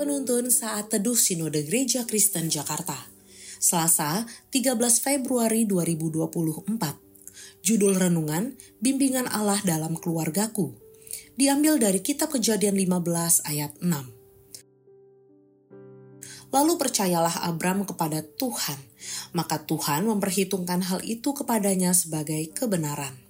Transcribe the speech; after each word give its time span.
Penuntun 0.00 0.48
saat 0.48 0.88
teduh 0.88 1.12
Sinode 1.12 1.60
Gereja 1.60 2.08
Kristen 2.08 2.48
Jakarta. 2.48 2.96
Selasa, 3.60 4.24
13 4.48 4.80
Februari 4.96 5.68
2024. 5.68 6.72
Judul 7.60 8.00
renungan, 8.00 8.56
Bimbingan 8.80 9.28
Allah 9.28 9.60
dalam 9.60 10.00
Keluargaku. 10.00 10.72
Diambil 11.36 11.76
dari 11.76 12.00
kitab 12.00 12.32
Kejadian 12.32 12.80
15 12.80 13.44
ayat 13.44 13.76
6. 13.84 16.48
Lalu 16.48 16.72
percayalah 16.80 17.44
Abram 17.44 17.84
kepada 17.84 18.24
Tuhan, 18.24 18.80
maka 19.36 19.60
Tuhan 19.68 20.08
memperhitungkan 20.08 20.80
hal 20.80 21.04
itu 21.04 21.36
kepadanya 21.36 21.92
sebagai 21.92 22.48
kebenaran. 22.56 23.29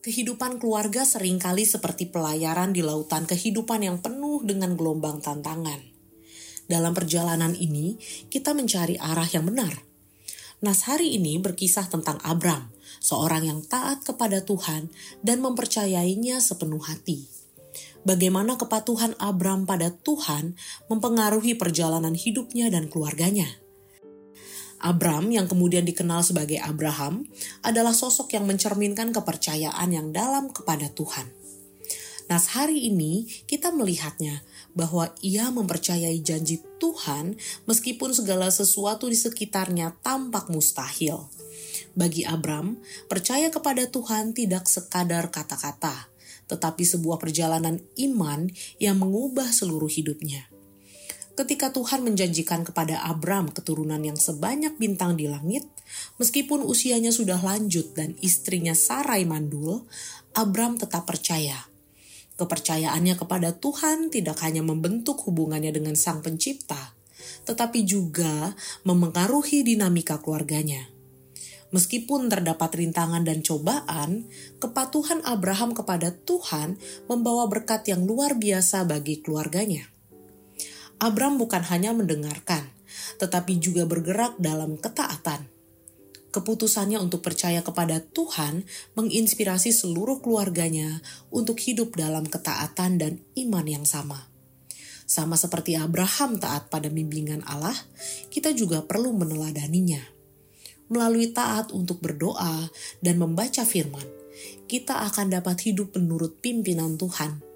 Kehidupan 0.00 0.56
keluarga 0.56 1.04
sering 1.04 1.36
kali 1.36 1.68
seperti 1.68 2.08
pelayaran 2.08 2.72
di 2.72 2.80
lautan 2.80 3.28
kehidupan 3.28 3.84
yang 3.84 4.00
penuh 4.00 4.40
dengan 4.40 4.72
gelombang 4.72 5.20
tantangan. 5.20 5.76
Dalam 6.64 6.96
perjalanan 6.96 7.52
ini, 7.52 8.00
kita 8.32 8.56
mencari 8.56 8.96
arah 8.96 9.28
yang 9.28 9.44
benar. 9.44 9.84
Nas 10.64 10.88
hari 10.88 11.20
ini 11.20 11.36
berkisah 11.36 11.92
tentang 11.92 12.16
Abram, 12.24 12.72
seorang 13.04 13.44
yang 13.44 13.60
taat 13.60 14.00
kepada 14.00 14.40
Tuhan 14.40 14.88
dan 15.20 15.44
mempercayainya 15.44 16.40
sepenuh 16.40 16.80
hati. 16.80 17.28
Bagaimana 18.00 18.56
kepatuhan 18.56 19.12
Abram 19.20 19.68
pada 19.68 19.92
Tuhan 19.92 20.56
mempengaruhi 20.88 21.60
perjalanan 21.60 22.16
hidupnya 22.16 22.72
dan 22.72 22.88
keluarganya. 22.88 23.52
Abram 24.80 25.28
yang 25.28 25.44
kemudian 25.44 25.84
dikenal 25.84 26.24
sebagai 26.24 26.56
Abraham 26.56 27.28
adalah 27.60 27.92
sosok 27.92 28.32
yang 28.32 28.48
mencerminkan 28.48 29.12
kepercayaan 29.12 29.88
yang 29.92 30.08
dalam 30.10 30.48
kepada 30.48 30.88
Tuhan. 30.88 31.28
Nas 32.30 32.54
hari 32.54 32.88
ini 32.88 33.26
kita 33.44 33.74
melihatnya 33.74 34.40
bahwa 34.72 35.10
ia 35.20 35.50
mempercayai 35.50 36.22
janji 36.22 36.62
Tuhan 36.78 37.34
meskipun 37.66 38.14
segala 38.14 38.48
sesuatu 38.48 39.10
di 39.10 39.18
sekitarnya 39.18 39.98
tampak 40.00 40.46
mustahil. 40.48 41.26
Bagi 41.92 42.22
Abram, 42.22 42.78
percaya 43.10 43.50
kepada 43.50 43.90
Tuhan 43.90 44.30
tidak 44.30 44.70
sekadar 44.70 45.34
kata-kata, 45.34 46.06
tetapi 46.46 46.86
sebuah 46.86 47.18
perjalanan 47.18 47.82
iman 47.98 48.46
yang 48.78 49.02
mengubah 49.02 49.50
seluruh 49.50 49.90
hidupnya 49.90 50.49
ketika 51.38 51.70
Tuhan 51.74 52.02
menjanjikan 52.06 52.66
kepada 52.66 53.02
Abram 53.06 53.50
keturunan 53.50 54.00
yang 54.02 54.18
sebanyak 54.18 54.76
bintang 54.76 55.14
di 55.18 55.30
langit, 55.30 55.66
meskipun 56.16 56.62
usianya 56.62 57.10
sudah 57.10 57.38
lanjut 57.40 57.94
dan 57.94 58.14
istrinya 58.22 58.74
Sarai 58.74 59.26
mandul, 59.26 59.86
Abram 60.34 60.78
tetap 60.78 61.06
percaya. 61.06 61.66
Kepercayaannya 62.40 63.20
kepada 63.20 63.52
Tuhan 63.52 64.08
tidak 64.08 64.40
hanya 64.40 64.64
membentuk 64.64 65.20
hubungannya 65.28 65.76
dengan 65.76 65.92
Sang 65.92 66.24
Pencipta, 66.24 66.96
tetapi 67.44 67.84
juga 67.84 68.56
memengaruhi 68.88 69.60
dinamika 69.60 70.16
keluarganya. 70.24 70.88
Meskipun 71.70 72.26
terdapat 72.26 72.74
rintangan 72.74 73.22
dan 73.22 73.46
cobaan, 73.46 74.26
kepatuhan 74.58 75.22
Abraham 75.22 75.70
kepada 75.70 76.10
Tuhan 76.10 76.80
membawa 77.06 77.46
berkat 77.46 77.86
yang 77.86 78.02
luar 78.02 78.34
biasa 78.34 78.82
bagi 78.88 79.22
keluarganya. 79.22 79.99
Abram 81.00 81.40
bukan 81.40 81.64
hanya 81.72 81.96
mendengarkan, 81.96 82.68
tetapi 83.16 83.56
juga 83.56 83.88
bergerak 83.88 84.36
dalam 84.36 84.76
ketaatan. 84.76 85.48
Keputusannya 86.28 87.00
untuk 87.00 87.24
percaya 87.24 87.64
kepada 87.64 88.04
Tuhan 88.04 88.68
menginspirasi 89.00 89.72
seluruh 89.72 90.20
keluarganya 90.20 91.00
untuk 91.32 91.56
hidup 91.56 91.96
dalam 91.96 92.28
ketaatan 92.28 93.00
dan 93.00 93.12
iman 93.32 93.64
yang 93.64 93.88
sama. 93.88 94.28
Sama 95.08 95.40
seperti 95.40 95.74
Abraham 95.74 96.36
taat 96.36 96.68
pada 96.68 96.92
bimbingan 96.92 97.48
Allah, 97.48 97.74
kita 98.28 98.52
juga 98.52 98.84
perlu 98.84 99.16
meneladaninya. 99.16 100.04
Melalui 100.92 101.32
taat 101.32 101.72
untuk 101.72 102.04
berdoa 102.04 102.68
dan 103.00 103.16
membaca 103.16 103.64
firman, 103.64 104.04
kita 104.68 105.00
akan 105.08 105.32
dapat 105.32 105.64
hidup 105.64 105.96
menurut 105.96 106.44
pimpinan 106.44 107.00
Tuhan 107.00 107.49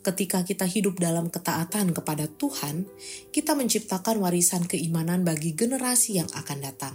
ketika 0.00 0.44
kita 0.44 0.64
hidup 0.64 0.96
dalam 0.96 1.28
ketaatan 1.28 1.92
kepada 1.92 2.28
Tuhan, 2.28 2.88
kita 3.32 3.52
menciptakan 3.52 4.20
warisan 4.20 4.64
keimanan 4.64 5.24
bagi 5.24 5.52
generasi 5.52 6.20
yang 6.20 6.30
akan 6.32 6.58
datang. 6.60 6.94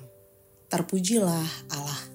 Terpujilah 0.70 1.50
Allah. 1.72 2.15